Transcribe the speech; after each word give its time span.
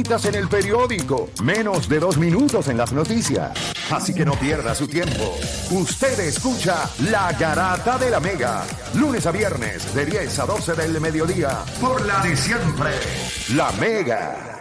En 0.00 0.34
el 0.34 0.48
periódico, 0.48 1.28
menos 1.42 1.86
de 1.86 2.00
dos 2.00 2.16
minutos 2.16 2.68
en 2.68 2.78
las 2.78 2.90
noticias. 2.90 3.52
Así 3.90 4.14
que 4.14 4.24
no 4.24 4.32
pierda 4.32 4.74
su 4.74 4.88
tiempo. 4.88 5.36
Usted 5.70 6.18
escucha 6.20 6.88
La 7.10 7.30
Garata 7.32 7.98
de 7.98 8.10
la 8.10 8.18
Mega, 8.18 8.64
lunes 8.94 9.26
a 9.26 9.30
viernes 9.30 9.94
de 9.94 10.06
10 10.06 10.38
a 10.38 10.46
12 10.46 10.72
del 10.72 10.98
mediodía, 11.02 11.50
por 11.82 12.06
la 12.06 12.20
de 12.20 12.34
siempre, 12.34 12.92
La 13.54 13.70
Mega. 13.72 14.56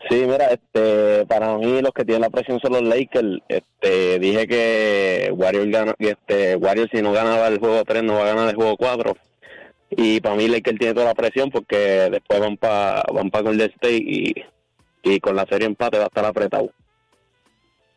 Sí, 0.10 0.24
mira, 0.28 0.48
este, 0.48 1.26
para 1.26 1.58
mí 1.58 1.82
los 1.82 1.92
que 1.92 2.06
tienen 2.06 2.22
la 2.22 2.30
presión 2.30 2.60
son 2.60 2.74
los 2.74 2.84
Lakers. 2.84 3.40
Este, 3.48 4.20
dije 4.20 4.48
que 4.48 5.32
Warriors 5.34 5.72
gana, 5.72 5.96
este, 5.98 6.56
Warriors 6.56 6.92
si 6.94 7.02
no 7.02 7.12
ganaba 7.12 7.48
el 7.48 7.60
juego 7.60 7.84
3 7.84 8.04
no 8.04 8.16
va 8.16 8.22
a 8.22 8.34
ganar 8.34 8.50
el 8.50 8.56
juego 8.56 8.78
4. 8.78 9.18
Y 9.92 10.20
para 10.20 10.36
mí 10.36 10.48
Lakers 10.48 10.78
tiene 10.80 10.94
toda 10.94 11.06
la 11.08 11.14
presión 11.14 11.50
porque 11.52 11.78
después 12.12 12.40
van 12.40 12.58
para 12.58 13.04
van 13.14 13.30
pa 13.30 13.42
Golden 13.42 13.70
State 13.72 13.98
y, 13.98 14.34
y 15.04 15.20
con 15.20 15.36
la 15.36 15.46
serie 15.46 15.68
empate 15.68 15.98
va 15.98 16.06
a 16.06 16.08
estar 16.08 16.26
apretado. 16.26 16.72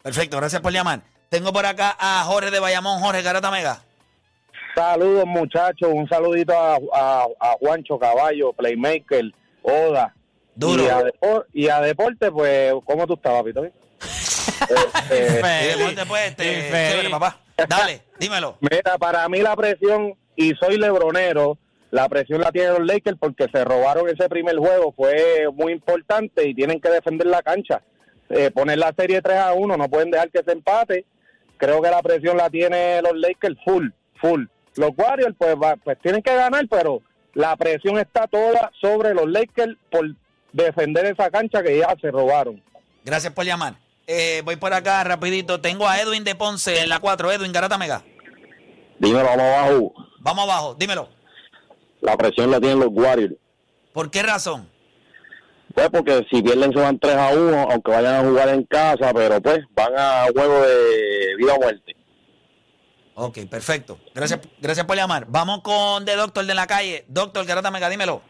Perfecto, 0.02 0.36
gracias 0.36 0.60
por 0.62 0.72
llamar. 0.72 1.00
Tengo 1.28 1.52
por 1.52 1.66
acá 1.66 1.96
a 1.98 2.22
Jorge 2.24 2.50
de 2.50 2.60
Bayamón. 2.60 3.00
Jorge 3.00 3.22
Garata 3.22 3.50
Mega. 3.50 3.82
Saludos 4.74 5.24
muchachos, 5.26 5.90
un 5.92 6.08
saludito 6.08 6.52
a, 6.52 6.76
a, 6.94 7.26
a 7.40 7.52
Juancho 7.58 7.98
Caballo, 7.98 8.52
Playmaker, 8.52 9.24
Oda. 9.62 10.14
Duro. 10.54 10.84
Y 10.84 10.88
a, 10.88 11.00
Depor- 11.02 11.46
y 11.52 11.68
a 11.68 11.80
Deporte, 11.80 12.30
pues, 12.30 12.72
¿cómo 12.84 13.06
tú 13.06 13.14
estás, 13.14 13.32
papito? 13.32 13.62
Este, 15.08 15.76
deporte, 15.76 16.06
pues, 16.06 16.28
este, 16.30 16.44
chévere, 16.44 17.10
papá. 17.10 17.38
Dale, 17.68 18.02
dímelo. 18.18 18.56
mira, 18.60 18.98
para 18.98 19.28
mí 19.28 19.38
la 19.40 19.54
presión, 19.56 20.14
y 20.36 20.52
soy 20.54 20.78
lebronero, 20.78 21.56
la 21.90 22.08
presión 22.08 22.40
la 22.40 22.50
tienen 22.52 22.72
los 22.74 22.86
Lakers 22.86 23.16
porque 23.18 23.46
se 23.52 23.64
robaron 23.64 24.08
ese 24.08 24.28
primer 24.28 24.56
juego, 24.56 24.92
fue 24.96 25.46
muy 25.54 25.72
importante 25.72 26.46
y 26.48 26.54
tienen 26.54 26.80
que 26.80 26.90
defender 26.90 27.26
la 27.26 27.42
cancha. 27.42 27.80
Eh, 28.30 28.50
poner 28.50 28.78
la 28.78 28.92
serie 28.96 29.22
3 29.22 29.38
a 29.38 29.52
1, 29.54 29.76
no 29.76 29.88
pueden 29.88 30.10
dejar 30.10 30.30
que 30.30 30.42
se 30.44 30.52
empate. 30.52 31.06
Creo 31.56 31.80
que 31.80 31.90
la 31.90 32.02
presión 32.02 32.36
la 32.36 32.50
tiene 32.50 33.00
los 33.02 33.16
Lakers 33.16 33.56
full, 33.64 33.88
full. 34.20 34.44
Los 34.76 34.90
Warriors, 34.96 35.34
pues, 35.38 35.54
va- 35.56 35.76
pues 35.76 35.98
tienen 36.02 36.22
que 36.22 36.34
ganar, 36.34 36.66
pero 36.70 37.00
la 37.34 37.56
presión 37.56 37.98
está 37.98 38.26
toda 38.26 38.70
sobre 38.80 39.14
los 39.14 39.28
Lakers 39.28 39.74
por 39.90 40.06
defender 40.52 41.06
esa 41.06 41.30
cancha 41.30 41.62
que 41.62 41.78
ya 41.78 41.94
se 42.00 42.10
robaron. 42.10 42.62
Gracias 43.04 43.32
por 43.32 43.44
llamar. 43.46 43.74
Eh, 44.06 44.42
voy 44.44 44.56
por 44.56 44.72
acá 44.74 45.02
rapidito. 45.04 45.60
Tengo 45.60 45.88
a 45.88 45.98
Edwin 46.00 46.24
de 46.24 46.34
Ponce 46.34 46.80
en 46.82 46.88
la 46.90 46.98
4. 47.00 47.32
Edwin 47.32 47.52
Garata 47.52 47.78
Mega. 47.78 48.02
Dímelo, 48.98 49.24
vamos 49.24 49.40
abajo. 49.44 49.92
Vamos 50.20 50.44
abajo, 50.44 50.74
dímelo. 50.78 51.08
La 52.00 52.16
presión 52.16 52.50
la 52.50 52.60
tienen 52.60 52.80
los 52.80 52.88
Warriors. 52.90 53.34
¿Por 53.92 54.10
qué 54.10 54.22
razón? 54.22 54.68
Pues 55.74 55.90
porque 55.90 56.26
si 56.30 56.42
pierden 56.42 56.72
se 56.72 56.78
van 56.78 56.98
3 56.98 57.14
a 57.16 57.34
1, 57.34 57.68
aunque 57.70 57.90
vayan 57.90 58.14
a 58.14 58.28
jugar 58.28 58.48
en 58.48 58.64
casa, 58.64 59.12
pero 59.14 59.40
pues 59.40 59.60
van 59.74 59.92
a 59.96 60.26
juego 60.32 60.60
de 60.62 61.36
vida 61.36 61.54
o 61.54 61.60
muerte. 61.60 61.96
Ok, 63.14 63.38
perfecto. 63.50 63.98
Gracias, 64.14 64.40
gracias 64.60 64.86
por 64.86 64.96
llamar. 64.96 65.26
Vamos 65.28 65.62
con 65.62 66.04
de 66.04 66.14
Doctor 66.14 66.46
de 66.46 66.54
la 66.54 66.66
calle. 66.66 67.04
Doctor 67.08 67.44
Garata 67.44 67.70
Mega, 67.70 67.88
dímelo. 67.88 68.22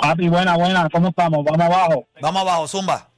Papi, 0.00 0.28
buena, 0.28 0.56
buena, 0.56 0.88
¿cómo 0.90 1.08
estamos? 1.08 1.44
Vamos 1.44 1.60
abajo. 1.60 2.08
Vamos 2.20 2.42
abajo, 2.42 2.68
Zumba. 2.68 3.10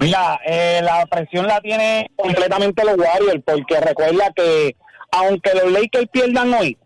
Mira, 0.00 0.40
eh, 0.44 0.80
la 0.82 1.06
presión 1.06 1.46
la 1.46 1.60
tiene 1.60 2.10
completamente 2.16 2.84
los 2.84 2.96
Warriors, 2.98 3.42
porque 3.44 3.80
recuerda 3.80 4.32
que 4.34 4.76
aunque 5.12 5.54
los 5.54 5.72
Lakers 5.72 6.08
pierdan 6.10 6.52
hoy, 6.52 6.76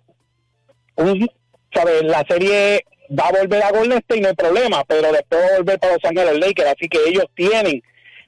un, 0.97 1.29
¿sabes? 1.73 2.03
la 2.03 2.25
serie 2.29 2.85
va 3.19 3.29
a 3.29 3.33
volver 3.33 3.63
a 3.63 3.71
Golden 3.71 3.99
State, 3.99 4.21
no 4.21 4.29
hay 4.29 4.35
problema, 4.35 4.85
pero 4.85 5.13
después 5.13 5.43
va 5.43 5.55
a 5.55 5.57
volver 5.59 5.79
para 5.79 5.93
Los 5.95 6.05
Ángeles 6.05 6.39
Lakers, 6.39 6.71
así 6.71 6.89
que 6.89 6.99
ellos 7.07 7.25
tienen 7.35 7.83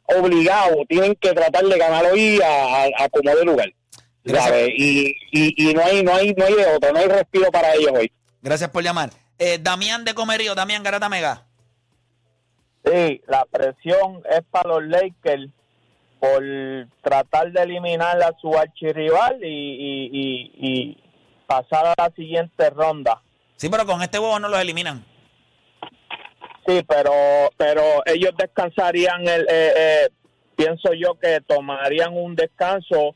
obligado, 0.07 0.77
tienen 0.89 1.15
que 1.17 1.33
tratar 1.33 1.65
de 1.65 1.79
ganar 1.79 2.05
hoy 2.07 2.41
a, 2.43 2.83
a, 2.83 3.05
a 3.05 3.09
como 3.09 3.35
de 3.35 3.45
lugar. 3.45 3.73
Gracias. 4.25 4.51
¿sabes? 4.51 4.71
Y, 4.77 5.15
y, 5.33 5.71
y 5.71 5.75
no 5.75 5.83
hay 5.83 6.03
no 6.03 6.15
hay 6.15 6.33
no 6.35 6.45
hay 6.45 6.55
de 6.55 6.67
otro, 6.67 6.93
no 6.93 6.99
hay 6.99 7.09
respiro 7.09 7.51
para 7.51 7.75
ellos 7.75 7.91
hoy. 7.93 8.13
Gracias 8.41 8.71
por 8.71 8.83
llamar. 8.83 9.11
Eh, 9.39 9.59
Damián 9.61 10.05
de 10.05 10.15
Comerío, 10.15 10.55
Damián 10.55 10.83
Garata 10.83 11.09
Mega. 11.09 11.47
Sí, 12.85 13.21
la 13.27 13.45
presión 13.51 14.23
es 14.31 14.43
para 14.51 14.69
los 14.71 14.85
Lakers 14.85 15.49
por 16.21 16.43
tratar 17.03 17.51
de 17.51 17.63
eliminar 17.63 18.21
a 18.23 18.33
su 18.41 18.57
archirrival 18.57 19.39
y, 19.43 19.47
y, 19.47 20.11
y, 20.13 20.53
y 20.57 21.03
pasar 21.47 21.87
a 21.87 21.95
la 21.97 22.13
siguiente 22.15 22.71
ronda. 22.71 23.21
Sí, 23.63 23.69
pero 23.69 23.87
con 23.87 24.03
este 24.03 24.19
huevo 24.19 24.41
no 24.41 24.49
los 24.49 24.59
eliminan. 24.59 25.05
Sí, 26.67 26.83
pero 26.83 27.13
pero 27.57 28.03
ellos 28.07 28.33
descansarían, 28.37 29.21
el, 29.29 29.43
eh, 29.43 29.73
eh, 29.77 30.09
pienso 30.57 30.93
yo 30.95 31.15
que 31.15 31.41
tomarían 31.47 32.13
un 32.13 32.35
descanso 32.35 33.15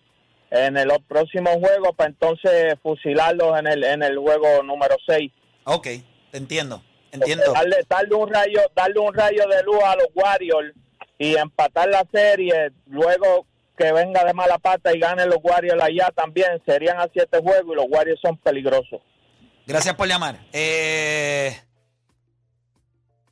en 0.53 0.77
el 0.77 0.89
próximo 1.09 1.51
juego 1.59 1.93
para 1.95 2.11
entonces 2.11 2.77
fusilarlos 2.81 3.59
en 3.59 3.67
el 3.67 3.83
en 3.83 4.05
el 4.05 4.17
juego 4.19 4.63
número 4.63 4.95
6. 5.09 5.33
Ok, 5.65 5.89
entiendo. 6.33 6.81
Entiendo. 7.11 7.53
Darle, 7.53 7.79
darle 7.89 8.15
un 8.15 8.33
rayo, 8.33 8.61
darle 8.77 9.01
un 9.01 9.15
rayo 9.15 9.49
de 9.49 9.65
luz 9.65 9.83
a 9.83 9.97
los 9.97 10.07
Warriors 10.15 10.73
y 11.19 11.35
empatar 11.35 11.89
la 11.89 12.07
serie, 12.13 12.71
luego 12.87 13.47
que 13.77 13.91
venga 13.91 14.23
de 14.23 14.33
mala 14.33 14.59
pata 14.59 14.95
y 14.95 15.01
gane 15.01 15.27
los 15.27 15.39
Warriors 15.43 15.83
allá 15.83 16.13
también, 16.15 16.63
serían 16.65 17.01
a 17.01 17.09
siete 17.13 17.41
juegos 17.43 17.73
y 17.73 17.75
los 17.75 17.87
Warriors 17.89 18.21
son 18.21 18.37
peligrosos. 18.37 19.01
Gracias 19.67 19.95
por 19.97 20.07
llamar. 20.09 20.47
Eh, 20.53 21.59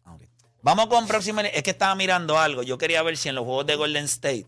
ok. 0.06 0.22
Vamos 0.62 0.86
con 0.88 1.06
próxima. 1.06 1.42
Es 1.42 1.62
que 1.62 1.70
estaba 1.70 1.94
mirando 1.94 2.38
algo. 2.38 2.62
Yo 2.62 2.76
quería 2.78 3.02
ver 3.02 3.16
si 3.16 3.28
en 3.28 3.34
los 3.36 3.44
juegos 3.44 3.66
de 3.66 3.76
Golden 3.76 4.04
State 4.04 4.46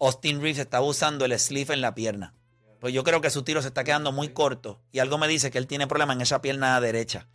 Austin 0.00 0.40
Reeves 0.40 0.58
estaba 0.58 0.84
usando 0.84 1.24
el 1.24 1.38
sleeve 1.38 1.74
en 1.74 1.80
la 1.80 1.94
pierna. 1.94 2.34
Pues 2.80 2.92
yo 2.92 3.02
creo 3.04 3.20
que 3.22 3.30
su 3.30 3.42
tiro 3.42 3.62
se 3.62 3.68
está 3.68 3.82
quedando 3.84 4.12
muy 4.12 4.28
corto 4.28 4.78
y 4.92 4.98
algo 4.98 5.16
me 5.16 5.26
dice 5.26 5.50
que 5.50 5.56
él 5.56 5.66
tiene 5.66 5.86
problema 5.86 6.12
en 6.12 6.20
esa 6.20 6.42
pierna 6.42 6.78
derecha. 6.80 7.26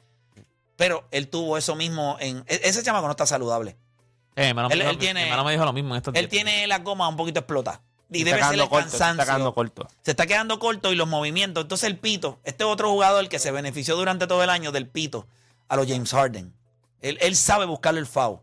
Pero 0.75 1.07
él 1.11 1.27
tuvo 1.27 1.57
eso 1.57 1.75
mismo 1.75 2.17
en... 2.19 2.43
e- 2.47 2.61
Ese 2.63 2.83
chamaco 2.83 3.05
no 3.07 3.11
está 3.11 3.25
saludable. 3.25 3.75
Eh, 4.35 4.49
hermano 4.49 4.69
me 4.69 4.75
Él- 4.75 4.97
tiene- 4.99 5.35
me 5.43 5.51
dijo 5.51 5.65
lo 5.65 5.73
mismo 5.73 5.95
en 5.95 5.97
estos 5.97 6.13
Él 6.15 6.21
días. 6.29 6.29
tiene 6.29 6.67
la 6.67 6.79
goma 6.79 7.07
un 7.09 7.17
poquito 7.17 7.39
explotada. 7.39 7.81
Y 8.11 8.23
debe 8.23 8.43
ser 8.43 8.55
el 8.55 8.67
corto, 8.67 8.89
se 8.89 8.97
cansancio. 8.97 9.21
está 9.21 9.25
quedando 9.25 9.53
corto. 9.53 9.87
Se 10.01 10.11
está 10.11 10.25
quedando 10.25 10.59
corto 10.59 10.91
y 10.91 10.95
los 10.95 11.07
movimientos. 11.07 11.63
Entonces 11.63 11.87
el 11.87 11.97
pito, 11.97 12.39
este 12.43 12.63
otro 12.63 12.89
jugador 12.89 13.27
que 13.29 13.39
se 13.39 13.51
benefició 13.51 13.95
durante 13.95 14.25
todo 14.25 14.43
el 14.43 14.49
año 14.49 14.71
del 14.71 14.87
pito 14.87 15.27
a 15.67 15.75
los 15.75 15.87
James 15.87 16.11
Harden. 16.11 16.53
Él, 17.01 17.17
él 17.21 17.35
sabe 17.35 17.65
buscarle 17.65 17.99
el 17.99 18.07
foul. 18.07 18.39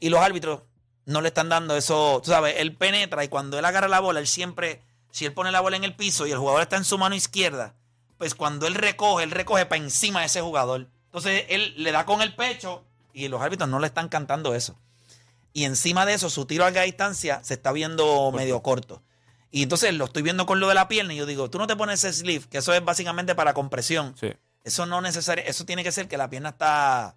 Y 0.00 0.08
los 0.08 0.20
árbitros 0.20 0.62
no 1.04 1.20
le 1.20 1.28
están 1.28 1.48
dando 1.48 1.76
eso. 1.76 2.20
Tú 2.24 2.30
sabes, 2.30 2.54
él 2.58 2.74
penetra 2.74 3.22
y 3.24 3.28
cuando 3.28 3.58
él 3.58 3.64
agarra 3.64 3.88
la 3.88 4.00
bola, 4.00 4.20
él 4.20 4.26
siempre, 4.26 4.82
si 5.10 5.26
él 5.26 5.34
pone 5.34 5.52
la 5.52 5.60
bola 5.60 5.76
en 5.76 5.84
el 5.84 5.94
piso 5.94 6.26
y 6.26 6.32
el 6.32 6.38
jugador 6.38 6.62
está 6.62 6.76
en 6.76 6.84
su 6.84 6.96
mano 6.96 7.14
izquierda, 7.14 7.74
pues 8.16 8.34
cuando 8.34 8.66
él 8.66 8.74
recoge, 8.74 9.24
él 9.24 9.30
recoge 9.30 9.66
para 9.66 9.82
encima 9.82 10.20
de 10.20 10.26
ese 10.26 10.40
jugador. 10.40 10.88
Entonces 11.06 11.44
él 11.48 11.74
le 11.76 11.92
da 11.92 12.06
con 12.06 12.22
el 12.22 12.34
pecho 12.34 12.84
y 13.12 13.28
los 13.28 13.42
árbitros 13.42 13.68
no 13.68 13.80
le 13.80 13.86
están 13.86 14.08
cantando 14.08 14.54
eso. 14.54 14.76
Y 15.52 15.64
encima 15.64 16.06
de 16.06 16.14
eso, 16.14 16.30
su 16.30 16.46
tiro 16.46 16.64
a 16.64 16.66
larga 16.68 16.82
distancia 16.82 17.40
se 17.42 17.54
está 17.54 17.72
viendo 17.72 18.30
medio 18.32 18.62
corto. 18.62 19.02
Y 19.50 19.62
entonces 19.64 19.92
lo 19.94 20.04
estoy 20.04 20.22
viendo 20.22 20.46
con 20.46 20.60
lo 20.60 20.68
de 20.68 20.74
la 20.74 20.86
pierna 20.88 21.12
y 21.12 21.16
yo 21.16 21.26
digo, 21.26 21.50
tú 21.50 21.58
no 21.58 21.66
te 21.66 21.74
pones 21.76 22.04
ese 22.04 22.12
sleeve, 22.16 22.44
que 22.48 22.58
eso 22.58 22.72
es 22.72 22.84
básicamente 22.84 23.34
para 23.34 23.52
compresión. 23.54 24.14
Sí. 24.18 24.32
Eso 24.62 24.86
no 24.86 25.00
necesario, 25.00 25.44
eso 25.46 25.64
tiene 25.64 25.82
que 25.82 25.90
ser 25.92 26.06
que 26.06 26.16
la 26.16 26.28
pierna 26.30 26.50
está... 26.50 27.16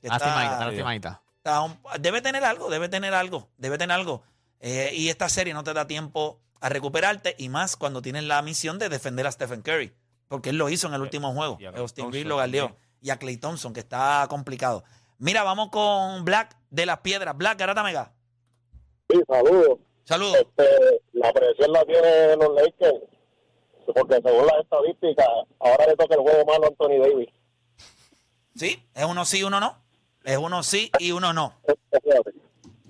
que 0.00 0.08
Lastimadita, 0.08 0.52
está 0.52 0.64
lastimadita. 0.66 1.22
está 1.36 1.60
un- 1.62 1.78
debe 2.00 2.22
tener 2.22 2.44
algo, 2.44 2.70
debe 2.70 2.88
tener 2.88 3.12
algo, 3.14 3.50
debe 3.58 3.76
tener 3.78 3.94
algo. 3.94 4.22
Eh, 4.60 4.92
y 4.94 5.08
esta 5.08 5.28
serie 5.28 5.52
no 5.54 5.62
te 5.64 5.72
da 5.74 5.86
tiempo 5.86 6.40
a 6.60 6.68
recuperarte 6.68 7.34
y 7.38 7.48
más 7.48 7.76
cuando 7.76 8.00
tienes 8.02 8.24
la 8.24 8.40
misión 8.42 8.78
de 8.78 8.88
defender 8.88 9.26
a 9.26 9.32
Stephen 9.32 9.60
Curry. 9.62 9.92
Porque 10.28 10.50
él 10.50 10.56
lo 10.58 10.68
hizo 10.68 10.86
en 10.88 10.94
el 10.94 11.00
último 11.02 11.32
juego. 11.34 11.56
y 11.60 11.66
a 11.66 11.70
Klay 11.70 11.80
Austin 11.82 12.04
Thompson 12.04 12.28
lo 12.28 12.36
galdeó. 12.38 12.76
Y 13.00 13.10
a 13.10 13.18
Clay 13.18 13.36
Thompson, 13.36 13.72
que 13.72 13.80
está 13.80 14.26
complicado. 14.28 14.84
Mira, 15.18 15.42
vamos 15.42 15.68
con 15.70 16.24
Black 16.24 16.56
de 16.70 16.86
las 16.86 16.98
Piedras. 17.00 17.36
Black, 17.36 17.58
Garata 17.58 17.82
Mega. 17.82 18.12
Sí, 19.10 19.20
saludos. 19.28 19.78
Saludos. 20.08 20.36
Este, 20.36 21.02
la 21.12 21.30
presión 21.34 21.70
la 21.70 21.84
tienen 21.84 22.38
los 22.38 22.54
Lakers, 22.54 23.04
porque 23.94 24.14
según 24.24 24.46
las 24.46 24.60
estadísticas, 24.62 25.26
ahora 25.58 25.86
le 25.86 25.96
toca 25.96 26.14
el 26.14 26.22
juego 26.22 26.46
malo 26.46 26.64
a 26.64 26.68
Anthony 26.68 26.98
Davis. 26.98 27.28
Sí, 28.56 28.82
es 28.94 29.04
uno 29.04 29.26
sí, 29.26 29.42
uno 29.42 29.60
no. 29.60 29.76
Es 30.24 30.38
uno 30.38 30.62
sí 30.62 30.90
y 30.98 31.12
uno 31.12 31.34
no. 31.34 31.52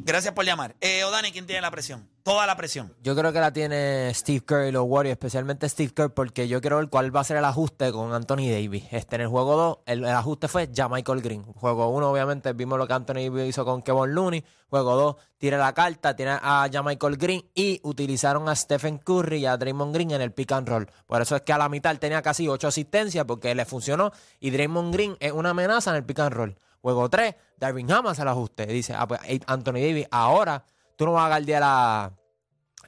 Gracias 0.08 0.32
por 0.32 0.46
llamar. 0.46 0.74
Eh, 0.80 1.04
Odani, 1.04 1.32
¿quién 1.32 1.44
tiene 1.44 1.60
la 1.60 1.70
presión? 1.70 2.08
Toda 2.22 2.46
la 2.46 2.56
presión. 2.56 2.94
Yo 3.02 3.14
creo 3.14 3.30
que 3.30 3.40
la 3.40 3.52
tiene 3.52 4.10
Steve 4.14 4.40
Kerr 4.40 4.68
y 4.68 4.72
los 4.72 4.84
Warriors, 4.86 5.12
especialmente 5.12 5.68
Steve 5.68 5.92
Kerr, 5.92 6.14
porque 6.14 6.48
yo 6.48 6.62
quiero 6.62 6.78
ver 6.78 6.88
cuál 6.88 7.14
va 7.14 7.20
a 7.20 7.24
ser 7.24 7.36
el 7.36 7.44
ajuste 7.44 7.92
con 7.92 8.14
Anthony 8.14 8.48
Davis. 8.50 8.84
Este, 8.90 9.16
en 9.16 9.20
el 9.22 9.28
juego 9.28 9.54
2, 9.54 9.78
el, 9.84 10.04
el 10.04 10.10
ajuste 10.10 10.48
fue 10.48 10.70
ya 10.72 10.88
Michael 10.88 11.20
Green. 11.20 11.42
Juego 11.42 11.90
1, 11.90 12.10
obviamente, 12.10 12.54
vimos 12.54 12.78
lo 12.78 12.86
que 12.86 12.94
Anthony 12.94 13.28
Davis 13.28 13.50
hizo 13.50 13.66
con 13.66 13.82
Kevin 13.82 14.14
Looney. 14.14 14.42
Juego 14.70 14.96
2, 14.96 15.16
tira 15.36 15.58
la 15.58 15.74
carta, 15.74 16.16
tiene 16.16 16.38
a 16.40 16.66
ya 16.68 16.82
Michael 16.82 17.18
Green 17.18 17.44
y 17.54 17.78
utilizaron 17.82 18.48
a 18.48 18.56
Stephen 18.56 18.96
Curry 18.96 19.40
y 19.40 19.46
a 19.46 19.58
Draymond 19.58 19.94
Green 19.94 20.10
en 20.12 20.22
el 20.22 20.32
pick 20.32 20.52
and 20.52 20.68
roll. 20.68 20.90
Por 21.06 21.20
eso 21.20 21.36
es 21.36 21.42
que 21.42 21.52
a 21.52 21.58
la 21.58 21.68
mitad 21.68 21.94
tenía 21.98 22.22
casi 22.22 22.48
8 22.48 22.68
asistencias 22.68 23.26
porque 23.26 23.54
le 23.54 23.66
funcionó 23.66 24.10
y 24.40 24.50
Draymond 24.52 24.90
Green 24.90 25.16
es 25.20 25.32
una 25.32 25.50
amenaza 25.50 25.90
en 25.90 25.96
el 25.96 26.04
pick 26.04 26.20
and 26.20 26.32
roll. 26.32 26.56
Juego 26.94 27.08
3, 27.10 27.34
Darvin 27.56 27.90
Ham 27.92 28.06
hace 28.06 28.22
el 28.22 28.28
ajuste. 28.28 28.66
Dice, 28.66 28.94
ah, 28.94 29.06
pues, 29.06 29.20
hey, 29.24 29.40
Anthony 29.46 29.74
Davis, 29.74 30.06
ahora 30.10 30.64
tú 30.96 31.04
no 31.06 31.12
vas 31.12 31.24
a 31.26 31.28
guardiar 31.28 31.62
a, 31.64 32.12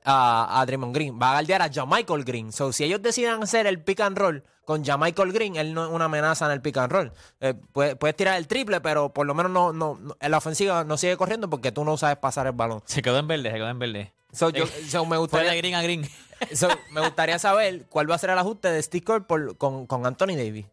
a, 0.04 0.60
a 0.60 0.66
Draymond 0.66 0.94
Green, 0.94 1.18
va 1.20 1.30
a 1.30 1.32
guardiar 1.34 1.62
a 1.62 1.70
Jamichael 1.72 2.24
Green. 2.24 2.52
So, 2.52 2.72
si 2.72 2.84
ellos 2.84 3.02
deciden 3.02 3.42
hacer 3.42 3.66
el 3.66 3.82
pick 3.82 4.00
and 4.00 4.16
roll 4.16 4.44
con 4.64 4.84
Jamichael 4.84 5.32
Green, 5.32 5.56
él 5.56 5.74
no 5.74 5.84
es 5.86 5.90
una 5.90 6.06
amenaza 6.06 6.46
en 6.46 6.52
el 6.52 6.62
pick 6.62 6.76
and 6.78 6.92
roll. 6.92 7.12
Eh, 7.40 7.54
puedes, 7.72 7.96
puedes 7.96 8.16
tirar 8.16 8.36
el 8.38 8.46
triple, 8.46 8.80
pero 8.80 9.12
por 9.12 9.26
lo 9.26 9.34
menos 9.34 9.50
no, 9.52 9.72
no, 9.72 9.98
no- 10.00 10.16
en 10.20 10.30
la 10.30 10.38
ofensiva 10.38 10.84
no 10.84 10.96
sigue 10.96 11.16
corriendo 11.16 11.50
porque 11.50 11.72
tú 11.72 11.84
no 11.84 11.96
sabes 11.96 12.16
pasar 12.18 12.46
el 12.46 12.52
balón. 12.52 12.82
Se 12.86 13.02
quedó 13.02 13.18
en 13.18 13.26
verde, 13.28 13.50
se 13.50 13.56
quedó 13.56 13.68
en 13.68 13.78
verde. 13.78 14.12
So, 14.32 14.50
yo, 14.50 14.64
so, 14.88 15.04
me, 15.06 15.16
de 15.16 15.20
gustaría, 15.20 15.54
green 15.54 15.74
a 15.74 15.82
green. 15.82 16.08
so, 16.54 16.68
me 16.92 17.00
gustaría 17.00 17.38
saber 17.40 17.86
cuál 17.88 18.08
va 18.08 18.14
a 18.14 18.18
ser 18.18 18.30
el 18.30 18.38
ajuste 18.38 18.68
de 18.70 18.80
Steve 18.80 19.04
Kerr 19.04 19.26
por- 19.26 19.56
con, 19.56 19.86
con 19.86 20.06
Anthony 20.06 20.36
Davis. 20.36 20.66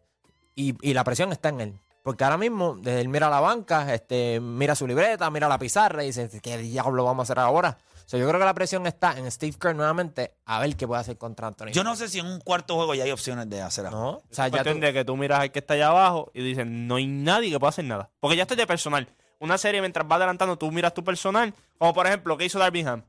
Y, 0.54 0.74
y 0.80 0.94
la 0.94 1.02
presión 1.04 1.30
está 1.32 1.48
en 1.50 1.60
él. 1.60 1.78
Porque 2.08 2.24
ahora 2.24 2.38
mismo, 2.38 2.74
desde 2.80 3.02
él 3.02 3.08
mira 3.10 3.28
la 3.28 3.38
banca, 3.38 3.92
este, 3.92 4.40
mira 4.40 4.74
su 4.74 4.86
libreta, 4.86 5.28
mira 5.30 5.46
la 5.46 5.58
pizarra 5.58 6.02
y 6.02 6.06
dice, 6.06 6.30
¿qué 6.40 6.56
diablo 6.56 7.04
vamos 7.04 7.24
a 7.28 7.32
hacer 7.34 7.38
ahora? 7.38 7.76
So, 8.06 8.16
yo 8.16 8.26
creo 8.26 8.40
que 8.40 8.46
la 8.46 8.54
presión 8.54 8.86
está 8.86 9.18
en 9.18 9.30
Steve 9.30 9.54
Kerr 9.60 9.76
nuevamente 9.76 10.32
a 10.46 10.58
ver 10.58 10.74
qué 10.74 10.86
puede 10.86 11.02
hacer 11.02 11.18
contra 11.18 11.48
Anthony. 11.48 11.66
Yo 11.72 11.84
no 11.84 11.94
sé 11.96 12.08
si 12.08 12.18
en 12.18 12.24
un 12.24 12.40
cuarto 12.40 12.76
juego 12.76 12.94
ya 12.94 13.04
hay 13.04 13.10
opciones 13.10 13.50
de 13.50 13.60
hacer 13.60 13.84
algo. 13.84 14.00
No, 14.00 14.08
o 14.12 14.22
sea, 14.30 14.48
ya 14.48 14.64
tú- 14.64 14.80
de 14.80 14.92
que 14.94 15.04
tú 15.04 15.18
miras 15.18 15.40
al 15.40 15.52
que 15.52 15.58
está 15.58 15.74
allá 15.74 15.88
abajo 15.88 16.30
y 16.32 16.42
dices, 16.42 16.64
no 16.66 16.94
hay 16.96 17.06
nadie 17.06 17.50
que 17.50 17.58
pueda 17.60 17.68
hacer 17.68 17.84
nada. 17.84 18.08
Porque 18.20 18.36
ya 18.38 18.44
estoy 18.44 18.56
de 18.56 18.66
personal. 18.66 19.06
Una 19.38 19.58
serie, 19.58 19.82
mientras 19.82 20.06
va 20.10 20.16
adelantando, 20.16 20.56
tú 20.56 20.72
miras 20.72 20.94
tu 20.94 21.04
personal. 21.04 21.52
Como 21.76 21.92
por 21.92 22.06
ejemplo, 22.06 22.32
lo 22.32 22.38
que 22.38 22.46
hizo 22.46 22.58
Darby 22.58 22.80
Ham. 22.86 23.02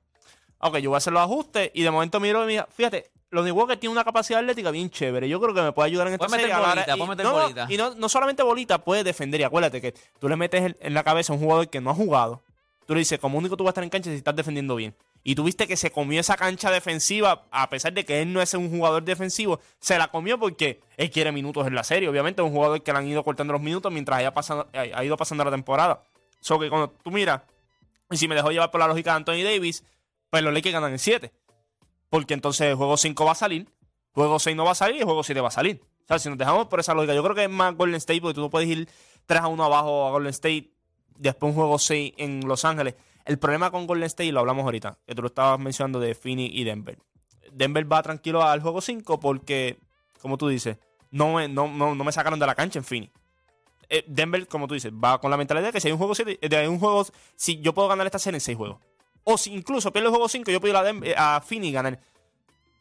Ok, 0.58 0.80
yo 0.80 0.90
voy 0.90 0.96
a 0.96 0.98
hacer 0.98 1.14
los 1.14 1.22
ajustes 1.24 1.72
y 1.74 1.84
de 1.84 1.90
momento 1.92 2.20
miro 2.20 2.44
y 2.44 2.48
mira, 2.48 2.68
fíjate, 2.70 3.10
Lonnie 3.32 3.52
Walker 3.52 3.78
tiene 3.78 3.92
una 3.94 4.04
capacidad 4.04 4.40
atlética 4.40 4.72
bien 4.72 4.90
chévere. 4.90 5.30
Yo 5.30 5.40
creo 5.40 5.54
que 5.54 5.62
me 5.62 5.72
puede 5.72 5.88
ayudar 5.88 6.08
en 6.08 6.14
esta 6.14 6.28
Puede 6.28 6.42
serie. 6.42 6.56
bolita, 6.56 6.98
y, 6.98 7.02
meter 7.08 7.26
no, 7.26 7.32
no, 7.32 7.42
bolita. 7.42 7.68
y 7.70 7.78
no, 7.78 7.94
no 7.96 8.10
solamente 8.10 8.42
bolita, 8.44 8.84
puede 8.84 9.04
defender. 9.04 9.40
Y 9.42 9.44
acuérdate 9.44 9.82
que 9.82 9.94
tú 10.20 10.28
le 10.28 10.36
metes 10.36 10.76
en- 10.80 10.94
la 10.94 11.04
cabeza 11.04 11.32
a 11.32 11.36
un 11.36 11.42
jugador 11.42 11.70
que 11.70 11.80
no 11.80 11.92
ha 11.92 11.94
jugado. 11.96 12.42
Tú 12.88 12.96
le 12.96 13.00
dices, 13.00 13.20
como 13.20 13.38
único 13.38 13.56
tú 13.56 13.64
vas 13.64 13.70
a 13.70 13.74
estar 13.74 13.84
en 13.84 13.92
cancha 13.92 14.10
si 14.10 14.16
estás 14.16 14.36
defendiendo 14.36 14.76
bien. 14.76 14.96
Y 15.24 15.36
tú 15.36 15.44
viste 15.44 15.68
que 15.68 15.78
se 15.78 15.92
comió 15.92 16.20
esa 16.20 16.38
cancha 16.38 16.72
defensiva, 16.72 17.44
a 17.52 17.70
pesar 17.70 17.94
de 17.94 18.04
que 18.06 18.22
él 18.22 18.34
no 18.34 18.42
es 18.42 18.54
un 18.56 18.70
jugador 18.72 19.04
defensivo, 19.04 19.60
se 19.80 19.98
la 20.00 20.08
comió 20.08 20.40
porque 20.40 20.80
él 20.98 21.12
quiere 21.12 21.32
minutos 21.32 21.68
en 21.68 21.76
la 21.76 21.84
serie. 21.84 22.10
Obviamente 22.10 22.42
es 22.42 22.48
un 22.48 22.54
jugador 22.54 22.82
que 22.82 22.92
le 22.92 22.98
han 22.98 23.08
ido 23.08 23.24
cortando 23.24 23.54
los 23.54 23.62
minutos 23.62 23.92
mientras 23.92 24.18
haya 24.18 24.34
pasado, 24.34 24.68
ha 24.74 24.80
ha 24.98 25.04
ido 25.04 25.18
pasando 25.18 25.44
la 25.44 25.52
temporada. 25.52 26.02
So 26.40 26.58
que 26.58 26.70
cuando 26.70 26.90
tú 27.04 27.12
miras, 27.12 27.42
y 28.10 28.18
si 28.18 28.28
me 28.28 28.34
dejó 28.34 28.50
llevar 28.50 28.72
por 28.72 28.80
la 28.80 28.88
lógica 28.88 29.12
de 29.12 29.18
Anthony 29.18 29.44
Davis, 29.44 29.84
pues 30.32 30.42
los 30.42 30.54
Lakers 30.54 30.74
ganan 30.74 30.94
en 30.94 31.00
7. 31.00 31.32
Porque 32.10 32.34
entonces 32.34 32.68
el 32.68 32.76
juego 32.76 32.98
5 32.98 33.26
va 33.26 33.34
a 33.34 33.36
salir, 33.36 33.70
juego 34.14 34.40
6 34.40 34.56
no 34.56 34.66
va 34.66 34.72
a 34.72 34.76
salir 34.76 34.98
y 34.98 35.00
el 35.00 35.06
juego 35.06 35.24
7 35.24 35.42
va 35.42 35.50
a 35.50 35.52
salir. 35.52 35.82
O 35.84 36.08
sea, 36.08 36.20
si 36.20 36.30
nos 36.30 36.38
dejamos 36.38 36.68
por 36.68 36.80
esa 36.80 36.94
lógica, 36.94 37.14
yo 37.14 37.24
creo 37.24 37.36
que 37.36 37.44
es 37.44 37.50
más 37.50 37.76
Golden 37.76 37.96
State 37.96 38.22
porque 38.22 38.36
tú 38.36 38.42
no 38.42 38.50
puedes 38.50 38.68
ir 38.68 38.90
3 39.28 39.42
a 39.42 39.48
1 39.48 39.64
abajo 39.64 40.08
a 40.08 40.12
Golden 40.12 40.32
State, 40.32 40.72
después 41.18 41.52
un 41.52 41.56
juego 41.56 41.78
6 41.78 42.14
en 42.18 42.48
Los 42.48 42.66
Ángeles. 42.66 42.96
El 43.26 43.38
problema 43.38 43.70
con 43.70 43.86
Golden 43.86 44.06
State, 44.06 44.32
lo 44.32 44.40
hablamos 44.40 44.64
ahorita, 44.64 44.98
que 45.06 45.14
tú 45.14 45.22
lo 45.22 45.28
estabas 45.28 45.60
mencionando 45.60 46.00
de 46.00 46.16
Phoenix 46.16 46.56
y 46.56 46.64
Denver. 46.64 46.98
Denver 47.52 47.92
va 47.92 48.02
tranquilo 48.02 48.44
al 48.44 48.62
juego 48.62 48.82
5 48.82 49.20
porque, 49.20 49.80
como 50.22 50.38
tú 50.38 50.48
dices, 50.48 50.78
no 51.12 51.34
me, 51.36 51.48
no, 51.48 51.68
no 51.68 52.04
me 52.04 52.12
sacaron 52.12 52.40
de 52.40 52.48
la 52.48 52.56
cancha 52.56 52.80
en 52.80 52.86
Phoenix. 52.86 53.14
Eh, 53.90 54.06
Denver, 54.08 54.48
como 54.48 54.68
tú 54.68 54.76
dices, 54.76 54.94
va 54.94 55.20
con 55.20 55.32
la 55.32 55.38
mentalidad 55.38 55.68
de 55.68 55.74
que 55.74 55.82
si 55.82 55.88
hay 55.88 55.92
un 55.92 55.98
juego 55.98 56.14
7, 56.14 56.40
de 56.48 56.68
un 56.68 56.80
juego, 56.80 57.06
si 57.36 57.60
yo 57.60 57.74
puedo 57.74 57.88
ganar 57.88 58.06
esta 58.06 58.20
serie 58.20 58.38
en 58.38 58.42
6 58.42 58.58
juegos. 58.58 58.80
O 59.24 59.38
si 59.38 59.54
incluso 59.54 59.92
pierdo 59.92 60.10
el 60.10 60.12
juego 60.12 60.28
5, 60.30 60.52
yo 60.52 60.60
ir 60.68 60.76
a, 60.76 60.84
Denver- 60.84 61.16
a 61.18 61.42
Phoenix 61.42 61.70
y 61.70 61.74
ganar. 61.74 62.00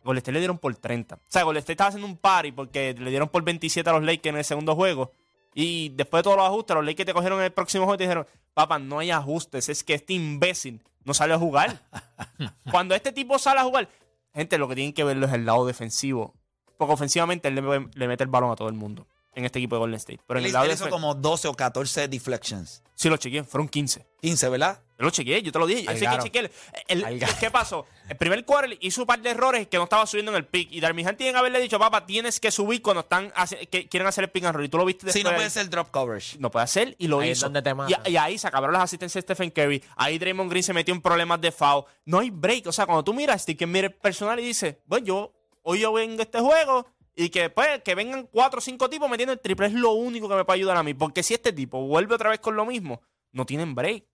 Golden 0.04 0.18
State 0.18 0.32
le 0.32 0.38
dieron 0.38 0.58
por 0.58 0.74
30. 0.74 1.16
O 1.16 1.18
sea, 1.28 1.42
Golden 1.42 1.58
State 1.60 1.72
estaba 1.72 1.88
haciendo 1.88 2.06
un 2.06 2.16
party 2.16 2.52
porque 2.52 2.94
le 2.98 3.10
dieron 3.10 3.28
por 3.28 3.42
27 3.42 3.88
a 3.90 3.92
los 3.92 4.02
Lakers 4.02 4.26
en 4.32 4.36
el 4.38 4.44
segundo 4.44 4.74
juego. 4.74 5.12
Y 5.54 5.90
después 5.90 6.20
de 6.20 6.24
todos 6.24 6.36
los 6.36 6.46
ajustes, 6.46 6.74
los 6.76 6.84
Lakers 6.84 7.06
te 7.06 7.12
cogieron 7.14 7.38
en 7.40 7.46
el 7.46 7.52
próximo 7.52 7.84
juego 7.84 7.96
y 7.96 7.98
te 7.98 8.04
dijeron, 8.04 8.26
papá, 8.54 8.78
no 8.78 9.00
hay 9.00 9.10
ajustes, 9.10 9.68
es 9.68 9.82
que 9.82 9.94
este 9.94 10.14
imbécil 10.14 10.82
no 11.04 11.14
sale 11.14 11.34
a 11.34 11.38
jugar. 11.38 11.82
Cuando 12.70 12.94
este 12.94 13.12
tipo 13.12 13.38
sale 13.38 13.60
a 13.60 13.64
jugar, 13.64 13.88
gente, 14.34 14.56
lo 14.56 14.68
que 14.68 14.76
tienen 14.76 14.92
que 14.92 15.04
verlo 15.04 15.26
es 15.26 15.32
el 15.32 15.44
lado 15.44 15.66
defensivo. 15.66 16.34
Porque 16.76 16.94
ofensivamente 16.94 17.48
él 17.48 17.56
le, 17.56 17.88
le 17.92 18.08
mete 18.08 18.22
el 18.24 18.30
balón 18.30 18.52
a 18.52 18.56
todo 18.56 18.68
el 18.68 18.74
mundo 18.74 19.06
en 19.38 19.44
este 19.46 19.58
equipo 19.58 19.76
de 19.76 19.80
Golden 19.80 19.96
State. 19.96 20.20
Pero 20.26 20.40
en 20.40 20.46
el 20.46 20.52
lado 20.52 20.66
él 20.66 20.72
hizo 20.72 20.88
como 20.90 21.14
12 21.14 21.48
o 21.48 21.54
14 21.54 22.08
deflections. 22.08 22.82
Sí, 22.94 23.08
lo 23.08 23.16
chequeé, 23.16 23.44
fueron 23.44 23.68
15. 23.68 24.04
15, 24.20 24.48
¿verdad? 24.48 24.80
Yo 24.98 25.04
lo 25.04 25.10
chequeé, 25.10 25.40
yo 25.42 25.52
te 25.52 25.58
lo 25.60 25.66
dije. 25.68 25.82
Sé 25.96 26.06
que 26.06 26.18
chequeé. 26.24 26.40
el- 26.40 26.50
el- 26.88 27.04
Algaro. 27.04 27.32
¿Qué 27.38 27.50
pasó? 27.52 27.86
El 28.08 28.16
primer 28.16 28.44
quarter 28.44 28.76
hizo 28.80 29.02
un 29.02 29.06
par 29.06 29.20
de 29.22 29.30
errores 29.30 29.68
que 29.68 29.76
no 29.76 29.84
estaba 29.84 30.04
subiendo 30.06 30.32
en 30.32 30.38
el 30.38 30.44
pick. 30.46 30.72
Y 30.72 30.80
Darmihan 30.80 31.16
tiene 31.16 31.32
que 31.32 31.38
haberle 31.38 31.60
dicho, 31.60 31.78
papá, 31.78 32.04
tienes 32.04 32.40
que 32.40 32.50
subir 32.50 32.82
cuando 32.82 33.02
están 33.02 33.32
que 33.70 33.88
quieren 33.88 34.08
hacer 34.08 34.24
el 34.24 34.30
pick 34.30 34.44
and 34.44 34.56
roll. 34.56 34.64
Y 34.64 34.68
tú 34.68 34.78
lo 34.78 34.84
viste 34.84 35.02
Sí, 35.12 35.18
después. 35.20 35.32
no 35.32 35.36
puede 35.36 35.50
ser 35.50 35.70
drop 35.70 35.90
coverage. 35.92 36.36
No 36.40 36.50
puede 36.50 36.64
hacer 36.64 36.96
y 36.98 37.06
lo 37.06 37.20
Ahí 37.20 37.30
es 37.30 37.38
hizo. 37.38 37.46
donde 37.46 37.62
te 37.62 37.70
y, 38.06 38.10
y 38.10 38.16
ahí 38.16 38.36
se 38.36 38.48
acabaron 38.48 38.72
las 38.72 38.82
asistencias 38.82 39.24
de 39.24 39.34
Stephen 39.34 39.50
Curry. 39.52 39.84
Ahí 39.94 40.18
Draymond 40.18 40.50
Green 40.50 40.64
se 40.64 40.72
metió 40.72 40.92
en 40.92 41.00
problemas 41.00 41.40
de 41.40 41.52
foul. 41.52 41.84
No 42.04 42.18
hay 42.18 42.30
break. 42.30 42.66
O 42.66 42.72
sea, 42.72 42.84
cuando 42.86 43.04
tú 43.04 43.14
miras 43.14 43.36
a 43.36 43.38
Steve, 43.38 43.56
que 43.56 43.66
mira 43.68 43.86
el 43.86 43.94
personal 43.94 44.40
y 44.40 44.42
dice, 44.42 44.80
bueno, 44.86 45.06
yo, 45.06 45.32
hoy 45.62 45.78
yo 45.78 45.92
vengo 45.92 46.18
a 46.18 46.24
este 46.24 46.40
juego 46.40 46.86
y 47.20 47.30
que 47.30 47.50
pues 47.50 47.82
que 47.82 47.94
vengan 47.96 48.28
cuatro 48.30 48.58
o 48.58 48.60
cinco 48.60 48.88
tipos 48.88 49.10
metiendo 49.10 49.32
el 49.32 49.40
triple 49.40 49.66
es 49.66 49.72
lo 49.72 49.90
único 49.92 50.28
que 50.28 50.36
me 50.36 50.44
puede 50.44 50.58
ayudar 50.60 50.76
a 50.76 50.82
mí. 50.84 50.94
Porque 50.94 51.24
si 51.24 51.34
este 51.34 51.52
tipo 51.52 51.80
vuelve 51.86 52.14
otra 52.14 52.30
vez 52.30 52.38
con 52.38 52.54
lo 52.54 52.64
mismo, 52.64 53.02
no 53.32 53.44
tienen 53.44 53.74
break. 53.74 54.04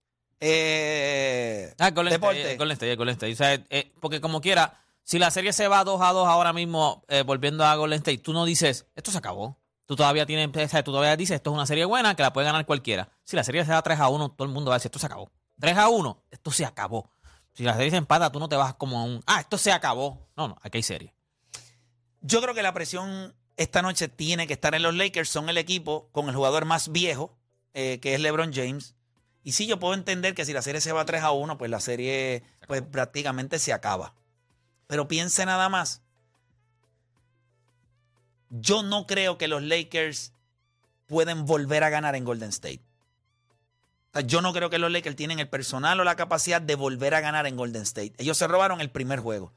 Eh, 0.41 1.75
Ah, 1.79 1.91
Golden 1.91 2.13
deporte. 2.15 2.41
State, 2.41 2.57
Golden 2.57 2.73
State, 2.75 2.97
Golden 2.97 3.13
State. 3.13 3.33
O 3.33 3.37
sea, 3.37 3.55
eh, 3.71 3.93
porque 4.01 4.21
como 4.21 4.41
quiera, 4.41 4.81
si 5.03 5.19
la 5.19 5.31
serie 5.31 5.53
se 5.53 5.69
va 5.69 5.85
2 5.85 6.01
a 6.01 6.13
2 6.13 6.27
ahora 6.27 6.53
mismo, 6.53 7.05
eh, 7.09 7.23
volviendo 7.23 7.65
a 7.65 7.77
Golden 7.77 7.99
State, 7.99 8.19
tú 8.19 8.33
no 8.33 8.45
dices, 8.45 8.87
esto 8.95 9.11
se 9.11 9.19
acabó. 9.19 9.59
Tú 9.87 9.97
todavía 9.97 10.25
tienes, 10.25 10.49
o 10.49 10.69
sea, 10.69 10.83
tú 10.83 10.93
todavía 10.93 11.17
dices, 11.17 11.37
esto 11.37 11.51
es 11.51 11.55
una 11.55 11.67
serie 11.67 11.85
buena 11.85 12.15
que 12.17 12.23
la 12.23 12.33
puede 12.33 12.47
ganar 12.47 12.65
cualquiera. 12.65 13.11
Si 13.23 13.37
la 13.37 13.45
serie 13.45 13.65
se 13.67 13.71
da 13.73 13.83
3 13.83 14.01
a 14.01 14.09
1, 14.09 14.31
todo 14.31 14.47
el 14.49 14.53
mundo 14.55 14.71
va 14.71 14.77
a 14.77 14.79
decir, 14.79 14.89
esto 14.89 14.99
se 14.99 15.07
acabó. 15.07 15.31
3 15.61 15.77
a 15.77 15.89
1, 15.91 16.23
esto 16.31 16.51
se 16.51 16.65
acabó. 16.65 17.11
Si 17.53 17.63
la 17.63 17.75
serie 17.75 17.91
se 17.91 17.97
empata, 17.99 18.33
tú 18.33 18.41
no 18.41 18.49
te 18.49 18.57
vas 18.57 18.75
como 18.75 18.99
a 18.99 19.05
un. 19.05 19.23
Ah, 19.27 19.41
esto 19.41 19.59
se 19.59 19.71
acabó. 19.73 20.27
No, 20.37 20.49
no, 20.49 20.57
aquí 20.63 20.79
hay 20.79 20.83
serie. 20.83 21.14
Yo 22.27 22.41
creo 22.41 22.55
que 22.55 22.63
la 22.63 22.73
presión 22.73 23.35
esta 23.59 23.83
noche 23.83 24.09
tiene 24.09 24.47
que 24.47 24.55
estar 24.55 24.75
en 24.75 24.83
los 24.83 24.95
Lakers. 24.95 25.29
Son 25.29 25.51
el 25.51 25.59
equipo 25.59 26.09
con 26.11 26.31
el 26.31 26.35
jugador 26.35 26.65
más 26.65 26.91
viejo, 26.91 27.37
eh, 27.75 28.01
que 28.01 28.15
es 28.15 28.21
LeBron 28.21 28.51
James. 28.51 28.95
Y 29.43 29.53
sí, 29.53 29.67
yo 29.67 29.79
puedo 29.79 29.93
entender 29.93 30.35
que 30.35 30.47
si 30.47 30.55
la 30.55 30.63
serie 30.63 30.81
se 30.81 30.93
va 30.93 31.05
3 31.05 31.23
a 31.23 31.33
1, 31.33 31.59
pues 31.59 31.71
la 31.71 31.81
serie 31.81 32.43
pues, 32.67 32.81
prácticamente 32.81 33.59
se 33.59 33.75
acaba. 33.75 34.15
Pero 34.87 35.07
piense 35.07 35.45
nada 35.45 35.69
más. 35.69 36.01
Yo 38.49 38.83
no 38.83 39.07
creo 39.07 39.37
que 39.37 39.47
los 39.47 39.63
Lakers 39.63 40.33
pueden 41.07 41.45
volver 41.45 41.85
a 41.85 41.91
ganar 41.91 42.15
en 42.15 42.25
Golden 42.25 42.49
State. 42.49 42.81
O 44.13 44.13
sea, 44.15 44.23
yo 44.23 44.41
no 44.41 44.55
creo 44.55 44.71
que 44.71 44.79
los 44.79 44.91
Lakers 44.91 45.17
tienen 45.17 45.41
el 45.41 45.51
personal 45.51 46.01
o 46.01 46.05
la 46.05 46.17
capacidad 46.17 46.63
de 46.63 46.75
volver 46.75 47.15
a 47.15 47.21
ganar 47.21 47.47
en 47.47 47.57
Golden 47.57 47.83
State. 47.83 48.15
Ellos 48.17 48.39
se 48.39 48.49
robaron 48.49 48.81
el 48.81 48.91
primer 48.91 49.21
juego. 49.21 49.53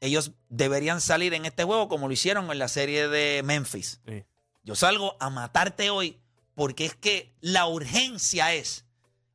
Ellos 0.00 0.32
deberían 0.48 1.00
salir 1.00 1.34
en 1.34 1.44
este 1.44 1.64
juego 1.64 1.88
como 1.88 2.06
lo 2.06 2.12
hicieron 2.12 2.50
en 2.50 2.58
la 2.58 2.68
serie 2.68 3.08
de 3.08 3.42
Memphis. 3.42 4.00
Sí. 4.06 4.24
Yo 4.62 4.76
salgo 4.76 5.16
a 5.18 5.30
matarte 5.30 5.90
hoy 5.90 6.20
porque 6.54 6.84
es 6.84 6.94
que 6.94 7.34
la 7.40 7.66
urgencia 7.66 8.52
es, 8.52 8.84